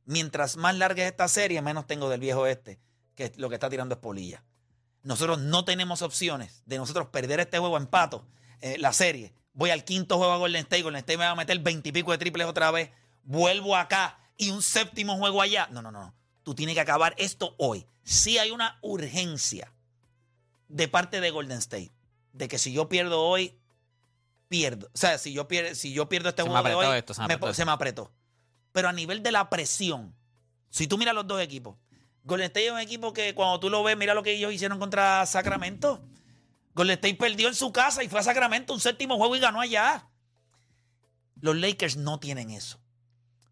mientras 0.04 0.56
más 0.56 0.76
larga 0.76 1.02
es 1.02 1.10
esta 1.10 1.28
serie, 1.28 1.60
menos 1.60 1.86
tengo 1.86 2.08
del 2.08 2.20
viejo 2.20 2.46
este, 2.46 2.78
que 3.14 3.32
lo 3.36 3.48
que 3.48 3.56
está 3.56 3.68
tirando 3.68 3.96
es 3.96 4.00
polilla. 4.00 4.44
Nosotros 5.02 5.40
no 5.40 5.64
tenemos 5.64 6.02
opciones 6.02 6.62
de 6.66 6.78
nosotros 6.78 7.08
perder 7.08 7.40
este 7.40 7.58
juego 7.58 7.76
empato, 7.76 8.26
eh, 8.60 8.76
la 8.78 8.92
serie. 8.92 9.34
Voy 9.52 9.70
al 9.70 9.84
quinto 9.84 10.18
juego 10.18 10.32
a 10.32 10.38
Golden 10.38 10.62
State, 10.62 10.82
Golden 10.82 11.00
State 11.00 11.18
me 11.18 11.24
va 11.24 11.32
a 11.32 11.34
meter 11.34 11.58
veintipico 11.58 12.12
de 12.12 12.18
triples 12.18 12.46
otra 12.46 12.70
vez, 12.70 12.90
vuelvo 13.24 13.76
acá 13.76 14.18
y 14.36 14.50
un 14.50 14.62
séptimo 14.62 15.18
juego 15.18 15.42
allá. 15.42 15.68
No, 15.70 15.82
no, 15.82 15.90
no. 15.90 16.14
Tú 16.42 16.54
tienes 16.54 16.74
que 16.74 16.80
acabar 16.80 17.14
esto 17.18 17.54
hoy. 17.58 17.86
Sí 18.02 18.38
hay 18.38 18.50
una 18.50 18.78
urgencia 18.82 19.73
de 20.74 20.88
parte 20.88 21.20
de 21.20 21.30
Golden 21.30 21.58
State, 21.58 21.92
de 22.32 22.48
que 22.48 22.58
si 22.58 22.72
yo 22.72 22.88
pierdo 22.88 23.22
hoy, 23.22 23.56
pierdo. 24.48 24.88
O 24.92 24.96
sea, 24.98 25.18
si 25.18 25.32
yo, 25.32 25.46
pierdo, 25.46 25.74
si 25.76 25.92
yo 25.92 26.08
pierdo 26.08 26.30
este 26.30 26.42
Se 26.42 26.48
me 26.48 26.54
juego 26.60 26.80
de 26.80 26.86
hoy, 26.86 26.98
esto, 26.98 27.14
se 27.14 27.20
me 27.22 27.28
me 27.28 27.34
apretó 27.34 27.46
po- 27.46 27.54
se 27.54 27.64
me 27.64 27.70
apretó. 27.70 28.12
Pero 28.72 28.88
a 28.88 28.92
nivel 28.92 29.22
de 29.22 29.30
la 29.30 29.48
presión, 29.50 30.14
si 30.70 30.88
tú 30.88 30.98
miras 30.98 31.14
los 31.14 31.26
dos 31.28 31.40
equipos, 31.40 31.76
Golden 32.24 32.46
State 32.46 32.66
es 32.66 32.72
un 32.72 32.80
equipo 32.80 33.12
que 33.12 33.34
cuando 33.36 33.60
tú 33.60 33.70
lo 33.70 33.84
ves, 33.84 33.96
mira 33.96 34.14
lo 34.14 34.22
que 34.24 34.32
ellos 34.32 34.52
hicieron 34.52 34.80
contra 34.80 35.24
Sacramento. 35.26 36.02
Golden 36.74 36.94
State 36.94 37.14
perdió 37.16 37.46
en 37.46 37.54
su 37.54 37.72
casa 37.72 38.02
y 38.02 38.08
fue 38.08 38.18
a 38.18 38.24
Sacramento 38.24 38.72
un 38.74 38.80
séptimo 38.80 39.16
juego 39.16 39.36
y 39.36 39.40
ganó 39.40 39.60
allá. 39.60 40.08
Los 41.40 41.54
Lakers 41.56 41.96
no 41.96 42.18
tienen 42.18 42.50
eso. 42.50 42.80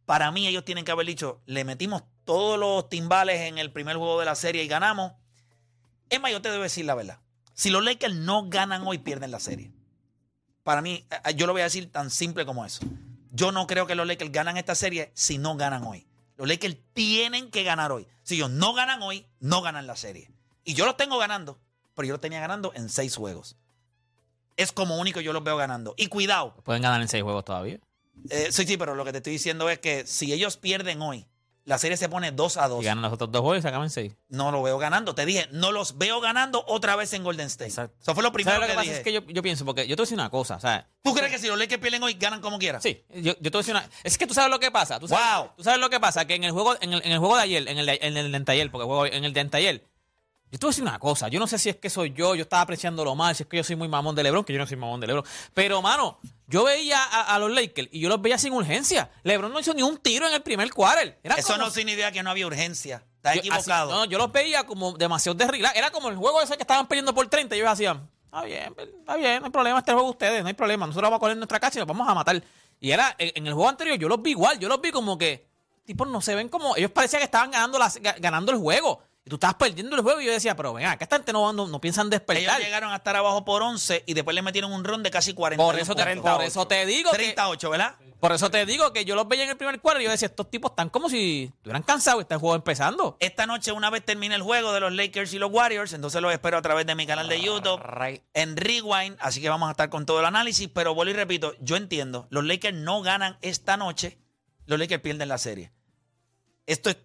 Para 0.07 0.33
mí 0.33 0.49
ellos 0.49 0.64
tienen 0.64 0.85
que 0.85 0.91
haber 0.91 1.07
dicho, 1.07 1.41
le 1.47 1.64
metimos 1.64 2.02
todos 2.25 2.59
los 2.59 2.88
timbales 2.88 3.43
en 3.43 3.59
el 3.59 3.71
primer 3.73 3.97
juego 3.97 4.19
de 4.19 4.25
la 4.25 4.35
serie 4.35 4.64
y 4.64 4.69
ganamos. 4.69 5.12
Es 6.12 6.21
más, 6.21 6.31
yo 6.31 6.42
te 6.42 6.50
debo 6.50 6.62
decir 6.62 6.85
la 6.85 6.95
verdad. 6.95 7.19
Si 7.54 7.71
los 7.71 7.83
Lakers 7.83 8.14
no 8.14 8.50
ganan 8.50 8.87
hoy, 8.87 8.99
pierden 8.99 9.31
la 9.31 9.40
serie. 9.40 9.73
Para 10.62 10.83
mí, 10.83 11.07
eh, 11.11 11.35
yo 11.35 11.47
lo 11.47 11.54
voy 11.54 11.62
a 11.62 11.64
decir 11.64 11.90
tan 11.90 12.11
simple 12.11 12.45
como 12.45 12.66
eso. 12.66 12.85
Yo 13.31 13.50
no 13.50 13.66
creo 13.66 13.87
que 13.87 13.95
los 13.95 14.07
Lakers 14.07 14.31
ganan 14.31 14.59
esta 14.59 14.75
serie 14.75 15.11
si 15.14 15.38
no 15.38 15.57
ganan 15.57 15.85
hoy. 15.85 16.07
Los 16.37 16.47
Lakers 16.47 16.76
tienen 16.92 17.50
que 17.50 17.62
ganar 17.64 17.92
hoy. 17.92 18.07
Si 18.25 18.35
ellos 18.35 18.50
no 18.50 18.75
ganan 18.75 19.00
hoy, 19.00 19.26
no 19.40 19.62
ganan 19.62 19.87
la 19.87 19.97
serie. 19.97 20.31
Y 20.64 20.75
yo 20.75 20.85
los 20.85 20.99
tengo 20.99 21.16
ganando, 21.16 21.59
pero 21.95 22.07
yo 22.07 22.12
los 22.12 22.21
tenía 22.21 22.40
ganando 22.40 22.73
en 22.75 22.90
seis 22.90 23.16
juegos. 23.16 23.57
Es 24.59 24.71
como 24.71 24.99
único 24.99 25.23
yo 25.23 25.33
los 25.33 25.42
veo 25.42 25.57
ganando. 25.57 25.95
Y 25.97 26.09
cuidado, 26.09 26.54
Pueden 26.62 26.83
ganar 26.83 27.00
en 27.00 27.09
seis 27.09 27.23
juegos 27.23 27.47
todavía. 27.47 27.81
eh, 28.28 28.49
sí, 28.50 28.66
sí, 28.66 28.76
pero 28.76 28.95
lo 28.95 29.07
que 29.07 29.12
te 29.12 29.19
estoy 29.19 29.33
diciendo 29.33 29.71
es 29.71 29.78
que 29.78 30.07
si 30.07 30.31
ellos 30.31 30.59
pierden 30.59 31.00
hoy, 31.00 31.26
la 31.64 31.78
serie 31.78 31.97
se 31.97 32.09
pone 32.09 32.33
2 32.33 32.57
a 32.57 32.69
2. 32.69 32.83
Y 32.83 32.87
ganan 32.87 33.02
los 33.02 33.12
otros 33.12 33.31
dos 33.31 33.40
juegos 33.40 33.59
y 33.59 33.62
se 33.62 33.69
acaban 33.69 33.87
en 33.87 33.90
seis. 33.90 34.12
No 34.28 34.50
lo 34.50 34.62
veo 34.62 34.78
ganando. 34.78 35.14
Te 35.14 35.25
dije, 35.25 35.49
no 35.52 35.71
los 35.71 35.97
veo 35.99 36.21
ganando 36.21 36.64
otra 36.66 36.97
vez 36.97 37.12
en 37.12 37.23
Golden 37.23 37.47
State. 37.47 37.69
Exacto. 37.71 37.97
Eso 38.00 38.14
fue 38.14 38.23
lo 38.23 38.33
primero 38.33 38.57
¿Sabes 38.57 38.69
lo 38.69 38.73
que, 38.73 38.73
que 38.73 38.76
pasa? 38.76 38.83
dije. 38.85 38.97
Es 38.99 39.04
que 39.04 39.12
yo, 39.12 39.21
yo 39.33 39.42
pienso, 39.42 39.64
porque 39.64 39.87
yo 39.87 39.95
te 39.95 40.00
voy 40.00 40.04
a 40.04 40.07
decir 40.07 40.19
una 40.19 40.31
cosa, 40.31 40.59
¿sabes? 40.59 40.85
¿Tú 41.02 41.14
crees 41.14 41.31
que 41.31 41.38
si 41.38 41.49
los 41.49 41.59
Lakers 41.59 41.81
pierden 41.81 42.02
hoy, 42.02 42.14
ganan 42.14 42.40
como 42.40 42.59
quieran? 42.59 42.83
Sí, 42.83 43.04
yo, 43.14 43.35
yo 43.35 43.35
te 43.35 43.50
voy 43.50 43.59
a 43.59 43.61
decir 43.61 43.75
una. 43.75 43.88
Es 44.02 44.19
que 44.19 44.26
tú 44.26 44.35
sabes 44.35 44.50
lo 44.50 44.59
que 44.61 44.71
pasa. 44.71 44.99
¿Tú 44.99 45.07
sabes, 45.09 45.25
Wow. 45.38 45.50
Tú 45.57 45.62
sabes 45.64 45.78
lo 45.81 45.88
que 45.90 46.00
pasa, 46.00 46.25
que 46.26 46.35
en 46.35 46.45
el 46.45 46.50
juego, 46.52 46.76
en 46.81 46.92
el, 46.95 47.02
en 47.04 47.12
el 47.12 47.19
juego 47.19 47.37
de 47.37 47.42
ayer, 47.42 47.69
en 47.69 47.78
el, 47.78 47.88
en 47.88 48.16
el 48.16 48.31
de 48.31 48.37
anteayer, 48.37 48.71
porque 48.71 48.85
juego 48.87 49.07
en 49.07 49.25
el 49.25 49.33
de 49.33 49.40
anteayer, 49.40 49.85
yo 50.52 50.59
te 50.59 50.66
voy 50.66 50.68
a 50.68 50.73
decir 50.73 50.85
una 50.85 50.99
cosa. 50.99 51.28
Yo 51.28 51.40
no 51.40 51.47
sé 51.49 51.59
si 51.59 51.71
es 51.71 51.76
que 51.76 51.88
soy 51.90 52.12
yo, 52.12 52.35
yo 52.35 52.42
estaba 52.42 52.62
apreciándolo 52.62 53.14
mal, 53.16 53.35
si 53.35 53.42
es 53.42 53.49
que 53.49 53.56
yo 53.56 53.64
soy 53.64 53.75
muy 53.75 53.88
mamón 53.88 54.14
de 54.14 54.23
LeBron, 54.23 54.44
que 54.44 54.52
yo 54.52 54.59
no 54.61 54.66
soy 54.66 54.76
mamón 54.76 55.00
de 55.00 55.06
LeBron. 55.09 55.25
Pero, 55.54 55.80
mano, 55.82 56.18
yo 56.47 56.62
veía 56.64 57.02
a, 57.02 57.35
a 57.35 57.38
los 57.38 57.50
Lakers 57.50 57.88
y 57.90 58.00
yo 58.00 58.09
los 58.11 58.21
veía 58.23 58.37
sin 58.38 58.52
urgencia. 58.52 59.11
LeBron 59.25 59.50
no 59.52 59.59
hizo 59.59 59.73
ni 59.75 59.82
un 59.82 59.97
tiro 59.97 60.28
en 60.28 60.35
el 60.35 60.42
primer 60.42 60.71
quarter. 60.71 61.18
Era 61.25 61.35
Eso 61.37 61.54
como- 61.54 61.64
no 61.64 61.71
sin 61.71 61.88
idea 61.88 62.12
que 62.12 62.23
no 62.23 62.30
había 62.30 62.47
urgencia. 62.47 63.02
Estás 63.16 63.37
equivocado. 63.37 63.90
así- 63.90 63.99
no, 63.99 64.04
yo 64.04 64.18
los 64.18 64.30
veía 64.30 64.64
como 64.64 64.92
demasiado 64.92 65.35
de 65.37 65.47
relax. 65.47 65.75
Era 65.76 65.90
como 65.90 66.09
el 66.11 66.16
juego 66.16 66.40
ese 66.42 66.56
que 66.56 66.62
estaban 66.62 66.87
peleando 66.87 67.14
por 67.14 67.26
30 67.28 67.54
y 67.56 67.61
ellos 67.61 67.71
hacían, 67.71 68.09
está 68.26 68.42
bien, 68.42 68.75
está 68.78 69.16
bien, 69.16 69.40
no 69.40 69.47
hay 69.47 69.52
problema, 69.52 69.78
este 69.78 69.92
juego 69.92 70.09
de 70.09 70.11
ustedes, 70.12 70.42
no 70.42 70.49
hay 70.49 70.54
problema. 70.54 70.87
Nosotros 70.87 71.06
vamos 71.09 71.16
a 71.16 71.21
coger 71.21 71.37
nuestra 71.38 71.61
casa 71.61 71.78
y 71.78 71.80
nos 71.80 71.88
vamos 71.88 72.06
a 72.09 72.14
matar. 72.14 72.42
Y 72.78 72.90
era, 72.90 73.14
en, 73.18 73.47
el 73.47 73.54
juego 73.54 73.68
anterior 73.71 73.97
yo 73.97 74.09
los 74.09 74.21
vi 74.21 74.30
igual, 74.32 74.59
yo 74.59 74.68
los 74.68 74.80
vi 74.80 74.90
como 74.90 75.16
que, 75.16 75.47
tipos 75.87 76.09
no 76.09 76.21
se 76.21 76.35
ven 76.35 76.49
como, 76.49 76.76
ellos 76.76 76.90
parecían 76.90 77.21
que 77.21 77.25
estaban 77.25 77.52
ganando, 77.52 77.78
las, 77.78 78.00
ga- 78.02 78.16
ganando 78.21 78.52
el 78.52 78.59
juego. 78.59 79.02
Y 79.25 79.31
tú 79.31 79.37
estabas 79.37 79.55
perdiendo 79.55 79.95
el 79.95 80.02
juego 80.02 80.21
y 80.21 80.26
yo 80.26 80.33
decía, 80.33 80.57
pero 80.57 80.73
venga, 80.73 80.97
que 80.97 81.05
esta 81.05 81.17
gente 81.17 81.33
no, 81.33 81.52
no, 81.52 81.69
no 81.69 81.81
piensan 81.81 82.07
Ellos 82.09 82.11
despertar. 82.11 82.61
llegaron 82.61 82.93
a 82.93 82.97
estar 82.97 83.14
abajo 83.14 83.45
por 83.45 83.62
11 83.62 84.02
y 84.07 84.14
después 84.14 84.35
le 84.35 84.43
metieron 84.43 84.73
un 84.73 84.83
ron 84.83 85.02
de 85.02 85.12
casi 85.12 85.33
40. 85.33 85.62
Por 85.62 85.79
eso, 85.79 85.95
te, 85.95 86.17
por 86.17 86.43
eso 86.43 86.67
te 86.67 86.85
digo 86.87 87.12
que, 87.12 87.19
38, 87.19 87.71
¿verdad? 87.71 87.95
por 88.19 88.33
eso 88.33 88.50
te 88.50 88.67
digo 88.67 88.93
que 88.93 89.05
yo 89.05 89.14
los 89.14 89.26
veía 89.26 89.45
en 89.45 89.50
el 89.50 89.57
primer 89.57 89.81
cuadro 89.81 90.00
y 90.00 90.05
yo 90.05 90.11
decía, 90.12 90.26
estos 90.26 90.50
tipos 90.50 90.73
están 90.73 90.91
como 90.91 91.09
si 91.09 91.52
estuvieran 91.57 91.83
cansados 91.83 92.21
y 92.21 92.23
está 92.23 92.35
el 92.35 92.41
juego 92.41 92.57
empezando. 92.57 93.17
Esta 93.21 93.47
noche, 93.47 93.71
una 93.73 93.91
vez 93.91 94.05
termine 94.05 94.35
el 94.35 94.43
juego 94.43 94.73
de 94.73 94.79
los 94.79 94.93
Lakers 94.93 95.33
y 95.35 95.41
los 95.41 95.52
Warriors, 95.52 95.93
entonces 95.93 96.21
los 96.23 96.33
espero 96.33 96.57
a 96.57 96.62
través 96.62 96.87
de 96.87 96.95
mi 96.95 97.05
canal 97.05 97.29
de 97.29 97.41
YouTube 97.41 97.81
en 98.35 98.57
Rewind. 98.57 99.17
Así 99.21 99.41
que 99.41 99.49
vamos 99.49 99.69
a 99.69 99.73
estar 99.73 99.88
con 99.88 100.07
todo 100.07 100.21
el 100.21 100.26
análisis. 100.26 100.69
Pero 100.69 100.95
vuelvo 100.95 101.11
y 101.11 101.14
repito, 101.14 101.55
yo 101.61 101.75
entiendo, 101.76 102.29
los 102.31 102.45
Lakers 102.45 102.76
no 102.76 103.02
ganan 103.02 103.38
esta 103.41 103.76
noche, 103.76 104.19
los 104.67 104.79
Lakers 104.79 105.02
pierden 105.02 105.29
la 105.29 105.38
serie. 105.38 105.73
Esto 106.67 106.91
es 106.91 106.99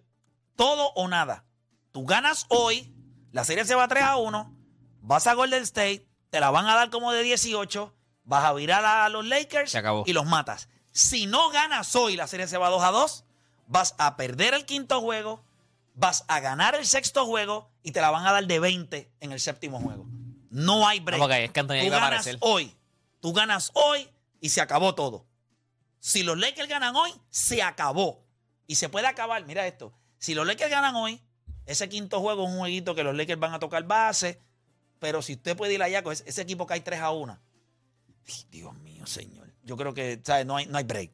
todo 0.54 0.92
o 0.94 1.08
nada. 1.08 1.44
Tú 1.98 2.06
ganas 2.06 2.46
hoy, 2.48 2.94
la 3.32 3.42
serie 3.44 3.64
se 3.64 3.74
va 3.74 3.88
3 3.88 4.04
a 4.04 4.16
1, 4.18 4.56
vas 5.00 5.26
a 5.26 5.34
Golden 5.34 5.64
State, 5.64 6.06
te 6.30 6.38
la 6.38 6.52
van 6.52 6.66
a 6.68 6.76
dar 6.76 6.90
como 6.90 7.10
de 7.10 7.24
18, 7.24 7.92
vas 8.22 8.44
a 8.44 8.52
virar 8.52 8.84
a 8.84 9.08
los 9.08 9.26
Lakers 9.26 9.72
Se 9.72 9.78
acabó. 9.78 10.04
y 10.06 10.12
los 10.12 10.24
matas. 10.24 10.68
Si 10.92 11.26
no 11.26 11.50
ganas 11.50 11.96
hoy, 11.96 12.14
la 12.14 12.28
serie 12.28 12.46
se 12.46 12.56
va 12.56 12.68
2 12.68 12.84
a 12.84 12.92
2, 12.92 13.24
vas 13.66 13.96
a 13.98 14.16
perder 14.16 14.54
el 14.54 14.64
quinto 14.64 15.00
juego, 15.00 15.42
vas 15.94 16.24
a 16.28 16.38
ganar 16.38 16.76
el 16.76 16.86
sexto 16.86 17.26
juego 17.26 17.68
y 17.82 17.90
te 17.90 18.00
la 18.00 18.10
van 18.12 18.24
a 18.28 18.30
dar 18.32 18.46
de 18.46 18.60
20 18.60 19.10
en 19.18 19.32
el 19.32 19.40
séptimo 19.40 19.80
juego. 19.80 20.06
No 20.50 20.86
hay 20.86 21.00
break. 21.00 21.20
Es 21.20 21.50
que 21.50 21.64
Tú 21.64 21.74
iba 21.74 21.96
a 21.96 22.00
ganas 22.00 22.20
aparecer. 22.20 22.38
hoy. 22.42 22.76
Tú 23.18 23.32
ganas 23.32 23.72
hoy 23.74 24.08
y 24.40 24.50
se 24.50 24.60
acabó 24.60 24.94
todo. 24.94 25.26
Si 25.98 26.22
los 26.22 26.38
Lakers 26.38 26.68
ganan 26.68 26.94
hoy, 26.94 27.10
se 27.28 27.60
acabó. 27.60 28.24
Y 28.68 28.76
se 28.76 28.88
puede 28.88 29.08
acabar. 29.08 29.44
Mira 29.46 29.66
esto. 29.66 29.92
Si 30.18 30.36
los 30.36 30.46
Lakers 30.46 30.70
ganan 30.70 30.94
hoy, 30.94 31.20
ese 31.68 31.88
quinto 31.88 32.20
juego 32.20 32.44
es 32.44 32.50
un 32.50 32.58
jueguito 32.58 32.94
que 32.94 33.04
los 33.04 33.14
Lakers 33.14 33.38
van 33.38 33.52
a 33.52 33.58
tocar 33.58 33.84
base. 33.84 34.40
Pero 34.98 35.22
si 35.22 35.34
usted 35.34 35.56
puede 35.56 35.74
ir 35.74 35.82
allá 35.82 36.02
con 36.02 36.12
ese, 36.12 36.42
equipo 36.42 36.66
que 36.66 36.74
hay 36.74 36.80
3 36.80 37.00
a 37.00 37.10
1. 37.10 37.38
Ay, 38.26 38.34
Dios 38.50 38.74
mío, 38.78 39.06
señor. 39.06 39.52
Yo 39.62 39.76
creo 39.76 39.94
que 39.94 40.20
¿sabes? 40.24 40.46
No, 40.46 40.56
hay, 40.56 40.66
no 40.66 40.78
hay 40.78 40.84
break. 40.84 41.12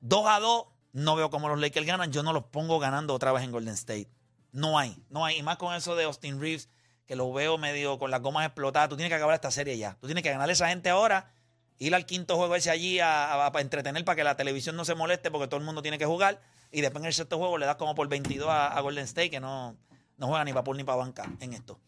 2 0.00 0.26
a 0.26 0.38
2, 0.38 0.66
no 0.92 1.16
veo 1.16 1.30
cómo 1.30 1.48
los 1.48 1.58
Lakers 1.58 1.86
ganan. 1.86 2.12
Yo 2.12 2.22
no 2.22 2.32
los 2.32 2.44
pongo 2.44 2.78
ganando 2.78 3.14
otra 3.14 3.32
vez 3.32 3.42
en 3.42 3.50
Golden 3.50 3.74
State. 3.74 4.08
No 4.52 4.78
hay, 4.78 5.02
no 5.08 5.24
hay. 5.24 5.38
Y 5.38 5.42
más 5.42 5.56
con 5.56 5.74
eso 5.74 5.96
de 5.96 6.04
Austin 6.04 6.40
Reeves, 6.40 6.68
que 7.06 7.16
lo 7.16 7.32
veo 7.32 7.56
medio 7.58 7.98
con 7.98 8.10
las 8.10 8.20
gomas 8.20 8.46
explotadas. 8.46 8.90
Tú 8.90 8.96
tienes 8.96 9.10
que 9.10 9.16
acabar 9.16 9.34
esta 9.34 9.50
serie 9.50 9.76
ya. 9.78 9.96
Tú 10.00 10.06
tienes 10.06 10.22
que 10.22 10.30
ganarle 10.30 10.52
a 10.52 10.54
esa 10.54 10.68
gente 10.68 10.90
ahora, 10.90 11.32
ir 11.78 11.94
al 11.94 12.04
quinto 12.06 12.36
juego 12.36 12.54
ese 12.54 12.70
allí 12.70 13.00
a- 13.00 13.46
a 13.46 13.60
entretener 13.60 14.04
para 14.04 14.16
que 14.16 14.24
la 14.24 14.36
televisión 14.36 14.76
no 14.76 14.84
se 14.84 14.94
moleste 14.94 15.30
porque 15.30 15.48
todo 15.48 15.58
el 15.58 15.66
mundo 15.66 15.82
tiene 15.82 15.98
que 15.98 16.06
jugar. 16.06 16.40
Y 16.72 16.80
después 16.80 17.02
en 17.02 17.06
el 17.06 17.14
sexto 17.14 17.38
juego 17.38 17.58
le 17.58 17.66
das 17.66 17.76
como 17.76 17.94
por 17.94 18.08
22 18.08 18.48
a, 18.48 18.68
a 18.68 18.80
Golden 18.80 19.04
State, 19.04 19.30
que 19.30 19.40
no, 19.40 19.76
no 20.16 20.26
juega 20.26 20.44
ni 20.44 20.52
para 20.52 20.64
pool 20.64 20.76
ni 20.76 20.84
para 20.84 20.96
banca 20.98 21.24
en 21.40 21.52
esto. 21.52 21.78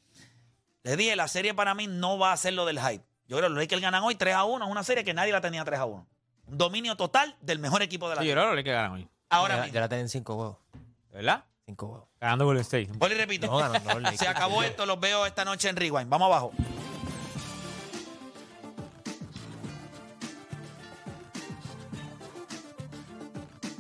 Les 0.83 0.97
dije, 0.97 1.17
la 1.17 1.29
serie 1.29 1.55
para 1.55 1.75
mí 1.75 1.87
no 1.87 2.19
va 2.19 2.33
a 2.33 2.37
ser 2.37 2.55
lo 2.55 2.65
del 2.65 2.81
hype. 2.81 3.05
Yo 3.27 3.37
creo 3.37 3.49
que 3.49 3.55
los 3.55 3.59
Lakers 3.59 3.83
ganan 3.83 4.03
hoy 4.05 4.15
3 4.15 4.35
a 4.35 4.45
1. 4.45 4.65
Es 4.65 4.71
una 4.71 4.83
serie 4.85 5.05
que 5.05 5.13
nadie 5.13 5.33
la 5.33 5.41
tenía 5.41 5.65
3 5.65 5.81
a 5.81 5.85
1. 5.85 6.07
Un 6.47 6.59
dominio 6.59 6.97
total 6.97 7.37
del 7.43 7.59
mejor 7.59 7.83
equipo 7.83 8.09
de 8.09 8.17
la 8.17 8.23
Sí, 8.23 8.29
yo 8.29 8.33
creo 8.33 8.45
que 8.45 8.49
los 8.49 8.57
Lakers 8.57 8.75
ganan 8.75 8.93
hoy. 8.93 9.09
Ahora 9.29 9.57
ya, 9.57 9.63
mismo. 9.63 9.75
ya 9.75 9.81
la 9.81 9.89
tienen 9.89 10.09
cinco 10.09 10.35
huevos. 10.37 10.57
¿Verdad? 11.13 11.45
Cinco 11.67 11.87
huevos. 11.87 12.09
Ganando 12.19 12.47
Golden 12.47 12.63
State. 12.63 12.89
Vuelvo 12.95 13.17
y 13.17 13.19
repito. 13.19 13.47
No, 13.49 13.59
ganando. 13.59 14.11
Se 14.17 14.27
acabó 14.27 14.63
esto, 14.63 14.87
los 14.87 14.99
veo 14.99 15.27
esta 15.27 15.45
noche 15.45 15.69
en 15.69 15.77
Rewind. 15.77 16.09
Vamos 16.09 16.27
abajo. 16.27 16.53